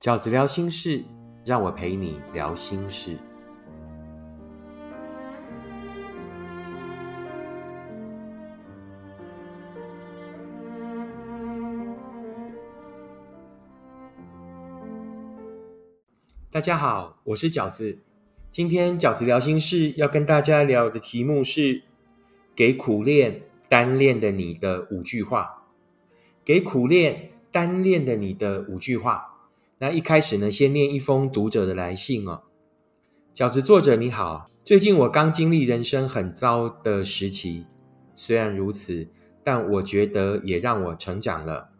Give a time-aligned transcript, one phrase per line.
[0.00, 1.04] 饺子聊心事，
[1.44, 3.18] 让我陪你聊心事。
[16.50, 17.98] 大家好，我是饺子。
[18.50, 21.82] 今天饺子聊心事要跟大家聊的题目是
[22.56, 25.66] “给苦练单恋的你的五句话”。
[26.42, 29.29] 给苦练单恋的你的五句话。
[29.82, 32.42] 那一开始呢，先念一封读者的来信哦。
[33.34, 37.64] 饺子作者你好，最近我刚经历人生很糟的时期，
[38.14, 39.08] 虽然如此，
[39.42, 41.70] 但我觉得也让我成长了。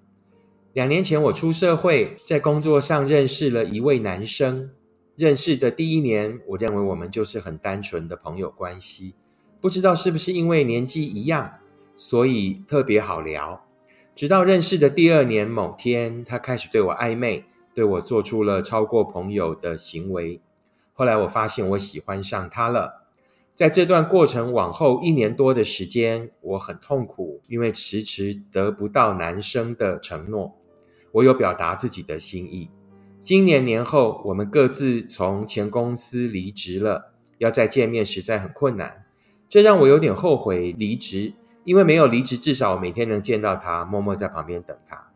[0.72, 4.70] 两年前我出社会，在工作上认识了一位男生。
[5.14, 9.14] 认识的第一年，我认为我们就是很单纯的朋友关系。
[9.60, 11.58] 不知道是不是因为年纪一样，
[11.94, 13.62] 所以特别好聊。
[14.14, 20.40] 直到认识的第二年某天，他开始对我暧昧，对我做出了超过朋友的行为。
[20.92, 23.06] 后来我发现我喜欢上他了。
[23.52, 30.56] 在这段过程往后一年多的时间，我很痛苦，因为迟迟得不到男生的承诺。
[31.12, 32.70] 我有表达自己的心意。
[33.22, 39.04] 今年年后，我们各自从前公司离职了，要再见面实在很困难，
[39.46, 41.34] 这让我有点后悔离职，
[41.64, 45.10] 因为没有离职，至少我每天能见到他，默默在旁边等他。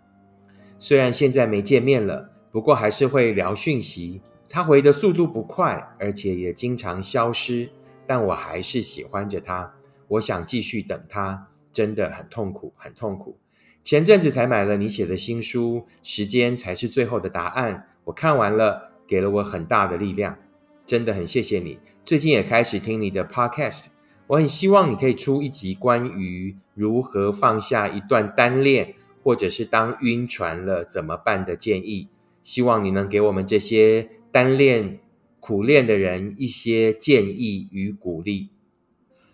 [0.78, 4.22] 虽然现在没见面了，不过还是会聊讯息。
[4.48, 7.68] 他回的速度不快，而且也经常消失，
[8.06, 9.74] 但我还是喜欢着他。
[10.06, 13.36] 我想继续等他，真的很痛苦，很痛苦。
[13.82, 17.88] 前阵子才买了你写的新书，时间才是最后的答案。
[18.04, 20.38] 我看完了，给了我很大的力量，
[20.86, 21.80] 真的很谢谢你。
[22.04, 23.86] 最近也开始听你的 podcast，
[24.28, 32.10] 我很希望你可以出一集关于如何放下一段单恋，或者是当晕船了怎么办的建议。
[32.44, 35.00] 希望你能给我们这些单恋
[35.40, 38.50] 苦恋的人一些建议与鼓励。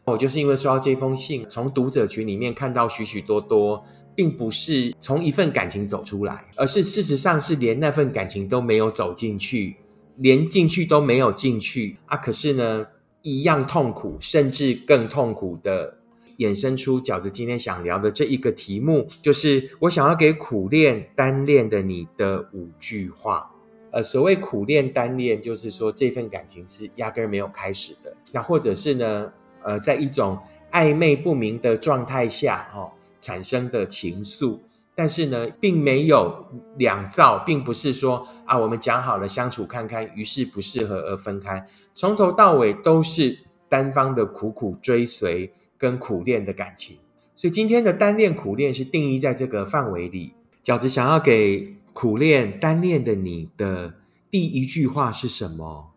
[0.05, 3.85] 我就是因为收到这封信，从读者群里面看到许许多多。
[4.13, 9.77] 并不是从一份感情走出来，而是事实上是连那份感情都没有走进去，
[10.17, 12.19] 连进去都没有进去啊！
[12.19, 12.87] 可是呢，
[13.23, 16.00] 一样痛苦，甚至更痛苦的
[16.41, 23.51] 衍生出饺子今天想聊的这一个题目，就是我想要给苦恋单恋的你的五句话。
[23.93, 30.39] 呃，所谓苦恋单恋，就是说这份感情是压根儿没有开始的，那或者是呢，呃，在一种
[30.71, 32.91] 暧昧不明的状态下，哦。
[33.23, 34.59] 产生的情愫，
[34.95, 36.43] 但是呢，并没有
[36.79, 41.63] 两造，并不是说啊，我们讲好了相处看看，于是不适合而分开，
[41.93, 46.99] 从头到尾都是单方的苦苦追随跟苦恋的感情。
[47.35, 50.35] 所以今天的单恋苦恋是定义在这个范围里。
[50.63, 53.95] 饺子想要给苦恋单恋的你的
[54.31, 55.95] 第一句话是什么？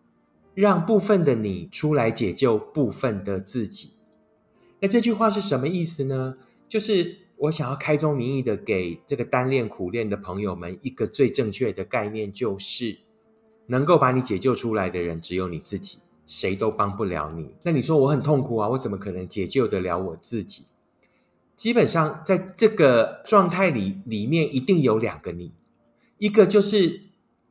[0.56, 3.90] 让部分的你出来解救部分的自己。
[4.80, 6.38] 那这句话是什么意思呢？
[6.70, 13.00] 就是我想要开宗明义的给这个单恋苦恋的朋友们一个最正确的概念，就是
[13.68, 17.54] 能够把你解救出来的人只有你自己，谁都帮不了你。
[17.64, 20.66] 那你说我很痛苦啊，我怎么可能解救得了我自己？
[21.56, 25.54] 基本上在这个状态里，里面一定有两个你，
[26.18, 27.02] 一个就是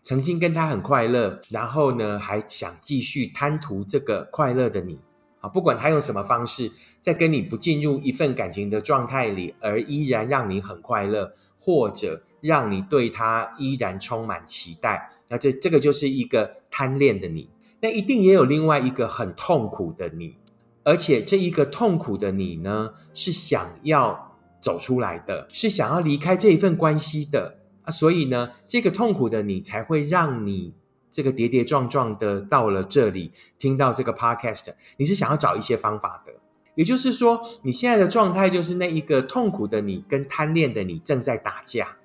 [0.03, 4.99] 曾经跟他很快乐，然后呢还想继续贪图这个快乐的你。
[5.41, 17.49] 啊，不管他用什么方式，在跟你不进入一份感情的状态里，而依然让你很快乐，或者让你对他依然充满期待，那这这个就是一个贪恋的你。
[17.83, 20.39] 那一定也有另外一个很痛苦的你，
[20.85, 27.91] 而且这一个痛苦的你呢，是想要走出来的，是想要离开这一份关系的啊。
[27.91, 30.73] 所以呢，这个痛苦的你才会让你。
[31.15, 36.33] 这个跌跌撞撞的到了这里，听到这个 podcast，你是想要找一些方法的。
[36.75, 41.99] 也就是说，你现在的状态就是那一个痛苦的你跟贪恋的你正在打架。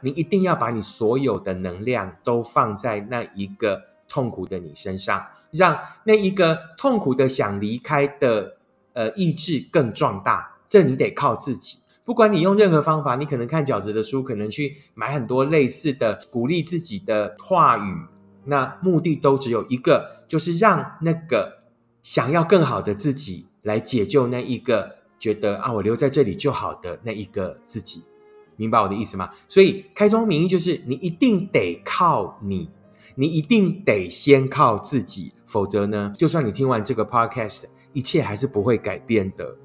[0.00, 8.56] 你一定要把你所有的能量都放在那一个痛苦的你身上，让那一个痛苦的想离开的
[8.92, 10.50] 呃意志更壮大。
[10.68, 11.78] 这你得靠自己。
[12.04, 17.94] 不管你用任何方法，你可能看饺子的书，可能去买很多类似的鼓励自己的话语。
[18.44, 21.62] 那目的都只有一个，就是让那个
[22.02, 28.02] 想要更好的自己来解救那一个觉得啊，我留在这里就好的那一个自己，
[28.56, 29.30] 明白我的意思吗？
[29.48, 32.68] 所以开宗明义就是，你一定得靠你，
[33.14, 39.56] 你一定得先靠自己，否则呢，就算你听完这个 podcast，一切还是不会改变的。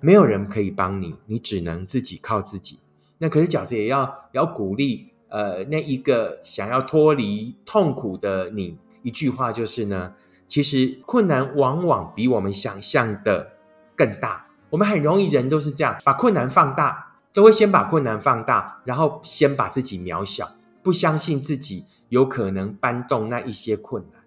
[0.00, 2.78] 没有人可以帮你，你只能自己靠自己。
[3.18, 5.10] 那可是饺子也要要鼓励。
[5.30, 10.14] 呃那一个想要脱离痛苦的你一句话，就是呢，
[10.46, 13.50] 其实困难往往比我们想象的
[13.96, 14.46] 更大。
[14.70, 20.48] 我们很容易人都是这样，把困难放大，都会先把困难放大，然后先把自己渺小，
[20.84, 24.22] 不相信自己有可能搬动那一些困难。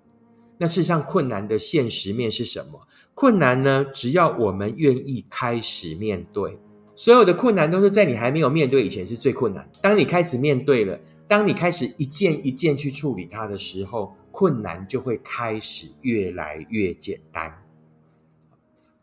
[0.58, 2.86] 那事实上，困难的现实面是什么？
[3.14, 3.86] 困难呢？
[3.94, 6.60] 只要我们愿意开始面对，
[6.96, 9.70] 所有的困难都是在你还没有面对以前是最困难。
[9.82, 11.00] 当你开始面对了，
[11.30, 17.64] 当你开始一件一件去处理它的时候，困难就会开始越来越简单。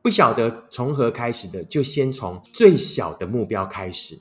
[0.02, 4.18] 不晓得从何开始的，就先从最小的目标开始。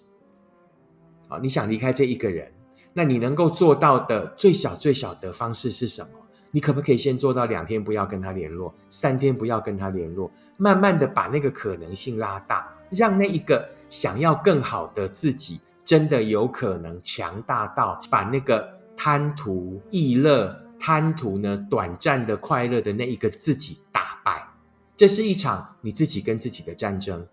[1.27, 2.53] 好，你想离开这一个人，
[2.94, 6.10] 那你能够做到的最小最小的方式是什么？
[6.51, 24.48] 你可不可以先做到两天不要跟他联络，三天不要跟他联络，慢慢的把那个可能性拉大，让那一个想要更好的自己，真的有可能强大到把那个贪图逸乐、贪图呢短暂的快乐的那一个自己打败。
[24.96, 27.25] 这是一场你自己跟自己的战争，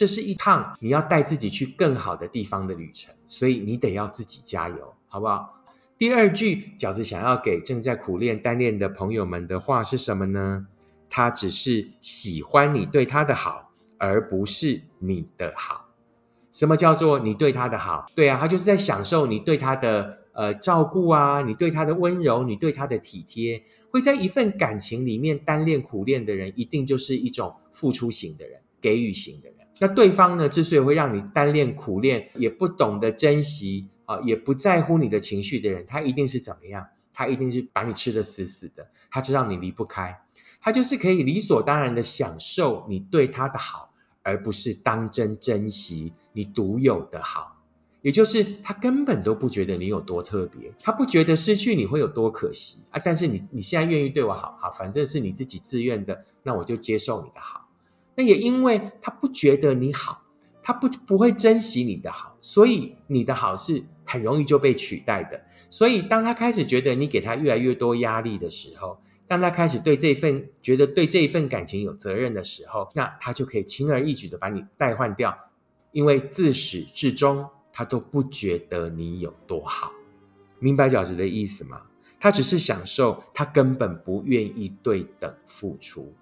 [0.00, 5.62] 这是一趟你要带自己去更好的地方的旅程，所以你得要自己加油，好不好？
[5.98, 10.66] 第二句，饺子想要给正在苦练单恋的朋友们的话是什么呢？
[11.10, 15.90] 他只是喜欢你对他的好，而不是你的好。
[16.50, 18.06] 什么叫做你对他的好？
[18.14, 23.62] 对啊，他就是在享受你对他的呃照顾啊，你对他的温柔，你对他的体贴。
[23.90, 29.56] 会在一份感情里面单恋苦恋的人，一定就是一种付出型的人，给予型的人。
[29.80, 33.88] 那对方呢，之所以会让你单恋苦恋，也不懂得珍惜。
[34.10, 36.84] 啊，也不在乎你的情绪的人，他一定是怎么样？
[37.14, 38.90] 他一定是把你吃的死死的。
[39.08, 40.20] 他知道你离不开，
[40.60, 43.92] 他就是可以理所当然的享受你对他的好，
[44.24, 47.56] 而不是当真珍惜你独有的好。
[48.02, 53.00] 也就是他根本都不觉得你有多特别，他不觉得失去你会有多可惜啊。
[53.04, 57.68] 但是你你现在愿意对我好，好，反正是你自己自愿的，那我就接受你的好。
[58.20, 60.22] 那也因为他不觉得你好。
[60.62, 65.42] 他不不会珍惜你的好，所以你的好是很容易就被取代的。
[65.70, 75.34] 所以当他开始觉得你给他越来越多压力的时候，当他开始对这份觉得对这一份感情有责任的时候，那他就可以轻而易举的把你代换掉，
[75.92, 79.90] 因为自始至终他都不觉得你有多好。
[80.58, 81.80] 明白饺子的意思吗？
[82.20, 86.14] 他只是享受，他根本不愿意对等付出。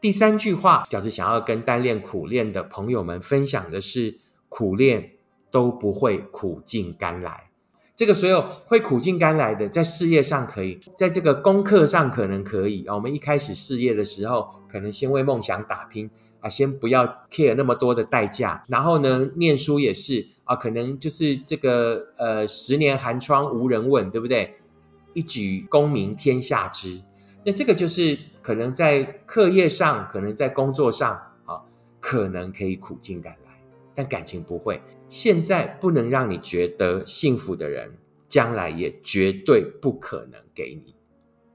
[0.00, 4.16] 第三句话，饺子想要跟单恋苦恋的朋友们分享的是：
[4.48, 5.10] 苦恋
[5.50, 7.50] 都不会苦尽甘来。
[7.96, 12.94] 这个所有会苦尽甘来的，在事业上可以，在这个功课上可能可以啊。
[12.94, 16.08] 我们一开始事业的时候，可能先为梦想打拼
[16.38, 18.62] 啊，先不要 care 那么多的代价。
[18.68, 24.54] 然后呢，念书也是啊，可能就是这个呃，十年寒窗无人问，对不对？
[25.14, 27.02] 一举功名天下知。
[27.44, 31.14] 那这个就是可能在课业上，可能在工作上，
[31.44, 31.62] 啊，
[32.00, 33.52] 可能可以苦尽甘来，
[33.94, 34.80] 但感情不会。
[35.08, 37.90] 现在不能让你觉得幸福的人，
[38.26, 40.94] 将来也绝对不可能给你，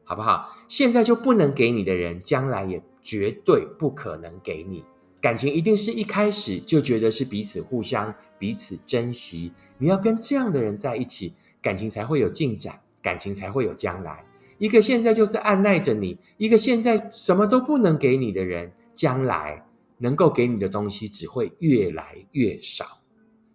[0.04, 0.58] 好不好？
[0.68, 4.84] 现在就不能给你的人，将来也绝对不可能给你。
[5.22, 9.54] 感情一定是一开始就觉得是彼此互相、彼此珍惜。
[9.78, 14.26] 你要跟这样的人在一起，感情才会有进展，感情才会有将来。
[14.58, 19.66] 一个现在就是按耐着你，一个现在什么都不能给你的人，将来
[19.98, 22.86] 能够给你的东西只会越来越少。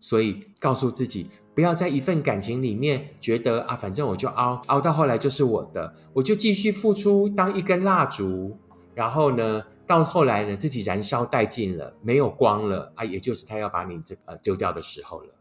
[0.01, 8.57] 所以告诉自己，不要在一份感情里面觉得啊，反正我就熬熬到后来就是我的，我就继续付出当一根蜡烛，
[8.95, 15.35] 然后呢，到后来呢，自己燃烧殆尽了，没有光了啊，也就是他要把你这呃丢掉的时候了。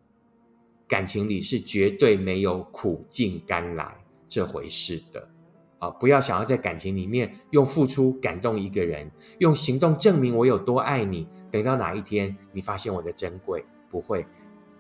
[0.88, 3.96] 感情里是绝对没有苦尽甘来
[4.28, 5.30] 这回事的。
[5.80, 11.28] 啊，不要想要在感情里面用付出感动一个人，用行动证明我有多爱你。
[11.50, 14.26] 等到哪一天你发现我的珍贵，不会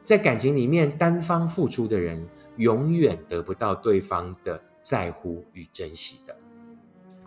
[0.03, 2.27] 在感情里面单方付出的人，
[2.57, 6.35] 永远得不到对方的在乎与珍惜的。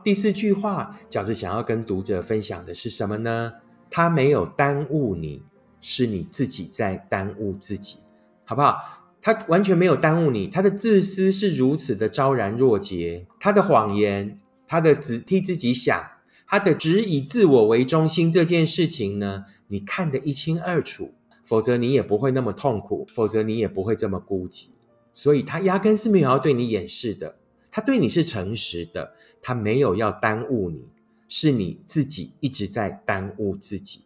[0.02, 3.52] 第四句话，饺子想要跟读者分享的是什么呢？
[3.90, 5.42] 他没有耽误你，
[5.80, 7.98] 是你自己在耽误自己，
[8.44, 8.99] 好不好？
[9.22, 16.02] 他完全没有耽误你，他的自私是如此的昭然若揭，他的谎言，他的只替自己想，
[16.46, 21.12] 他的只以自我为中心这件事情呢，你看得一清二楚，
[21.44, 24.68] 否则你也不会那么痛苦，否则你也不会这么孤寂。
[25.12, 27.36] 所以他压根是没有要对你掩饰的，
[27.70, 29.12] 他对你是诚实的，
[29.42, 30.86] 他没有要耽误你，
[31.28, 34.00] 是你自己一直在耽误自己。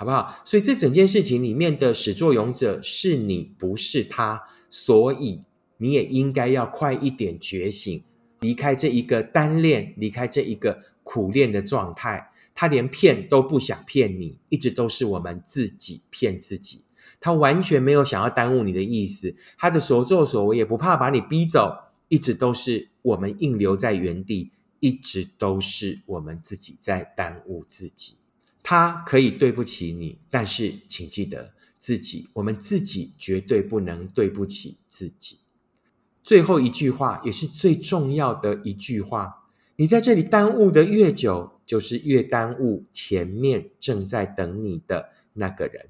[0.00, 0.40] 好不好？
[0.46, 4.44] 所以这整件事情里面的始作俑者是你，不是他。
[4.70, 5.42] 所以
[5.76, 8.02] 你也应该要快一点觉醒，
[8.40, 12.30] 离开这一个单恋，离开这一个苦恋的状态。
[12.54, 16.80] 他连骗都不想骗你，一直都是我们自己骗自己。
[17.20, 21.76] 他完全没有想要耽误你的意思，他的所作所为也不怕把你逼走，
[22.08, 28.14] 一直都是我们硬留在原地，一直都是我们自己在耽误自己。
[28.70, 35.38] 他可以对不起你，但是请记得自己，我们自己绝对不能对不起自己。
[36.22, 41.58] 最后一句话也是最重要的一句话：你在这里耽误的越久。
[41.66, 45.88] 就是越耽误前面正在等你的那个人。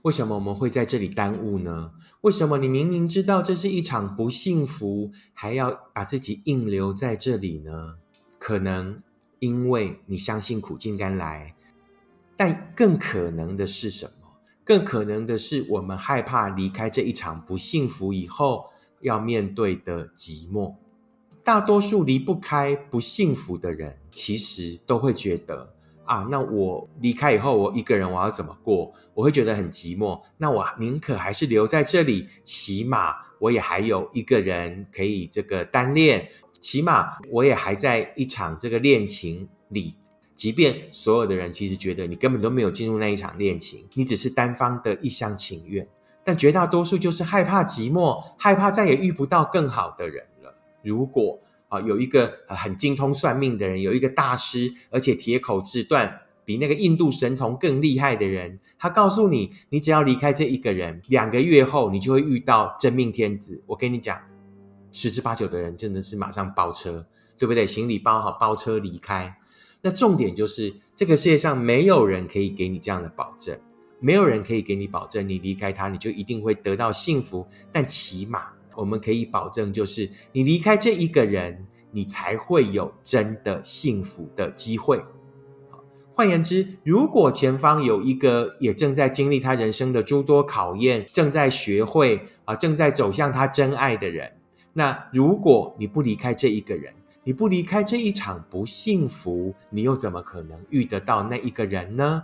[0.00, 1.92] 为什么我们会在这里耽误呢？
[2.22, 7.96] 为什么你明明知道这是一场不幸福，还要把自己硬留在这里呢？
[8.38, 9.02] 可能
[9.38, 11.54] 因为你相信苦尽甘来，
[12.36, 14.28] 但更可能的是什么？
[14.64, 18.66] 更可能的是我们害怕离开这一场不幸福以后
[19.00, 20.74] 要面对的寂寞。
[21.42, 28.92] 大多数离不开不幸福的人，其实都会觉得啊，那我离开以后，我一个人我要怎么过？
[29.14, 30.20] 我会觉得很寂寞。
[30.36, 36.30] 那我宁可还是留在这里，起码我也还有一个人可以这个单恋，
[36.60, 39.94] 起码我也还在一场这个恋情里。
[40.34, 45.84] 即便所有的人其实觉得你根本都没有进入那一场恋情，你只是单方的一厢情愿，
[46.22, 50.54] 但绝大多数就是害怕寂寞，害怕再也遇不到更好的人了。
[50.84, 63.60] 如果啊有一个很精通算命的人，有一个大师，而且铁口直断，比那个印度神童更厉害的人，他告诉你，你只要离开这一个人，两个月后你就会遇到真命天子。
[63.66, 64.20] 我跟你讲，
[65.00, 67.66] 十之八九的人真的是马上包车，对不对？
[67.66, 69.38] 行李包好，包车离开。
[69.82, 73.58] 那重点就是，这个世界上没有人可以给你这样的保证，
[74.00, 77.46] 没有人可以给你保证，你离开他，你就一定会得到幸福。
[77.72, 78.50] 但起码。
[78.76, 85.02] 我们可以保证，就是你离开这一个人，你才会有真的幸福的机会。
[86.14, 94.34] 换言之，如果前方有一个也正在经历他人生的诸多考验，正在学会啊，正在走向他真爱的人，
[94.78, 96.94] 那如果你不离开这一个人，
[97.24, 102.22] 你不离开这一场不幸福，你又怎么可能遇得到那一个人呢？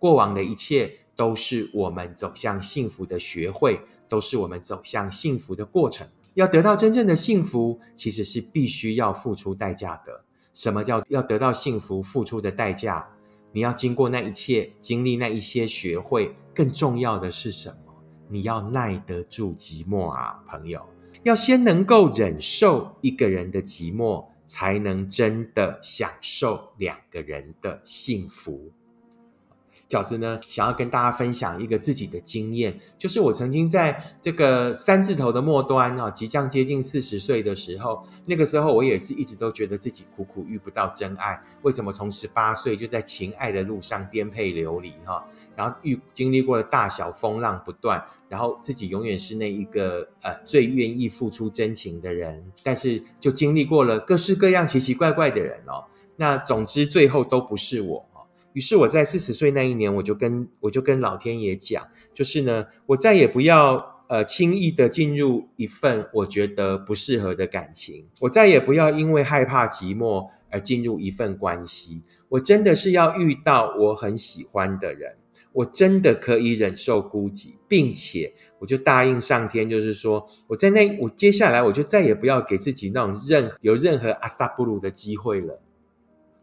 [0.00, 3.78] 过往的一切都是我们走向幸福的学会。
[4.08, 6.06] 都是我们走向幸福的过程。
[6.34, 10.24] 要得到真正的幸福，其实是必须要付出代价的。
[10.54, 13.04] 什么叫要得到幸福付出的代价？
[13.50, 16.36] 你要经过那一切，经历那一些，学会。
[16.54, 17.92] 更重要的是什么？
[18.28, 20.80] 你要耐得住寂寞啊，朋友！
[21.26, 28.70] 要先能够忍受一个人的寂寞，才能真的享受两个人的幸福。
[29.88, 41.40] 饺子呢，想要跟大家分享一个自己的经验，就是我曾经在这个三字头的末端啊，即将接近四十岁的时候，那个时候我也是一直都觉得自己苦苦遇不到真爱。
[41.62, 45.24] 为什么从十八岁就在情爱的路上颠沛流离哈？
[45.54, 55.84] 然后遇经历过了大小风浪不断，然后自己永远是那一个呃最愿意付出真情的人，但是就经历过了各式各样奇奇怪怪的人哦。
[56.16, 58.04] 那总之最后都不是我。
[58.56, 72.02] 于是我在四十岁那一年，我就跟我就跟老天爷讲，就是呢，我再也不要呃轻易的进入一份我觉得不适合的感情，我再也不要因为害怕寂寞而进入一份关系。
[72.30, 75.18] 我真的是要遇到我很喜欢的人，
[75.52, 85.60] 我真的可以忍受孤寂，并且我就答应上天，就是说我在那我接下来我就再也不要给自己那种任有任何阿萨布鲁的机会了。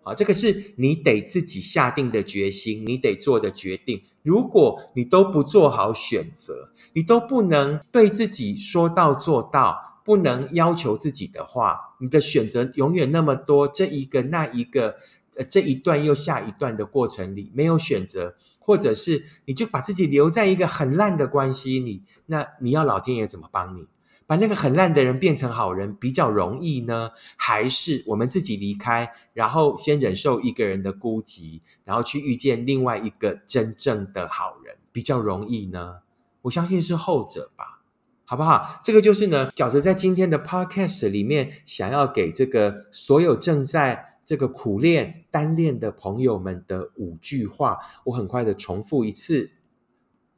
[0.03, 4.01] 啊，这个是你得自己下定的决心，你得做的决定。
[4.21, 14.95] 如果你都不做好选择，你都不能对自己说到做到，不能要求自己的话，你的选择永远那么多，这一个那一个，
[15.35, 23.87] 呃，这一段又下一段的过程里没有选择，或者是你就把自己留在一个很烂的关系里，那你要老天爷怎么帮你？
[24.25, 35.99] 把那个很烂的人变成好人比较容易呢，还是我们自己离开，然后先忍受一个人的孤寂，然后去遇见另外一个真正的好人比较容易呢？
[36.43, 37.81] 我相信是后者吧，
[38.25, 38.79] 好不好？
[38.83, 49.51] 这个就是呢，饺子在今天的 podcast 里面想要给这个所有正在这个苦练单恋的朋友们的五句话，我很快的重复一次。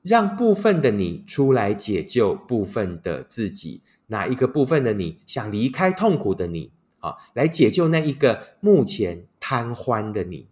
[0.05, 10.47] 让部分的你出来解救部分的自己，哪一个部分的你想离开痛苦的你啊，来解救那一个目前瘫痪的你，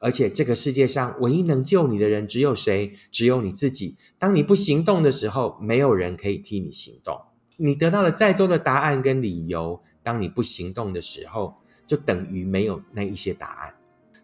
[0.00, 2.92] 而而且这个世界上唯一能救你的人只有谁？
[3.10, 3.96] 只有你自己。
[4.20, 7.20] 当你不行动的时候，没有人可以替你行动。
[7.56, 11.56] 你得到了再多的答案跟理由，当你不行动的时候，
[11.88, 13.74] 就等于没有那一些答案。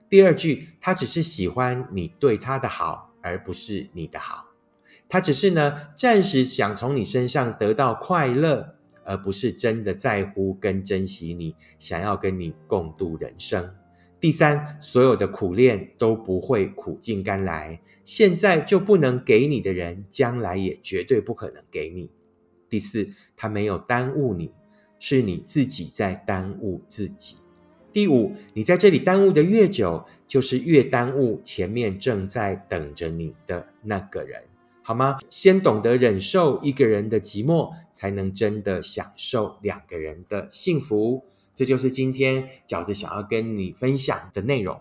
[0.09, 4.52] 第二句，他只是喜欢你对他的好，而不是你的好。
[5.13, 13.75] 他只是呢，暂时想从你身上得到快乐，而不是真的在乎跟珍惜你，想要跟你共度人生。
[14.19, 22.09] 第三，所有的苦练都不会苦尽甘来，现在就不能给你的人，将来也绝对不可能给你。
[22.71, 24.55] 第四，他没有耽误你，
[24.99, 27.37] 是你自己在耽误自己。
[27.93, 34.41] 第五，你在这里耽误的越久，就是越耽误前面正在等着你的那个人，
[34.83, 35.19] 好吗？
[35.31, 41.25] 先懂得忍受一个人的寂寞，才能真的享受两个人的幸福。
[41.55, 44.81] 这就是今天饺子想要跟你分享的内容。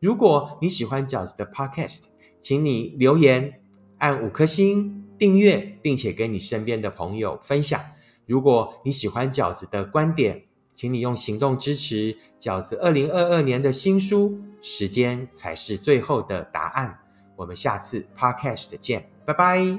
[0.00, 2.04] 如果你喜欢饺子的 Podcast，
[2.40, 3.60] 请你留言、
[3.98, 5.02] 按五颗星。
[5.18, 7.80] 订阅，并且跟你身边的朋友分享。
[8.26, 10.42] 如果你喜欢饺子的观点，
[10.74, 14.28] 请你用行动支持饺子二零二二年的新书
[14.60, 16.90] 《时间才是最后的答案》。
[17.34, 19.78] 我们下次 Podcast 见，拜拜。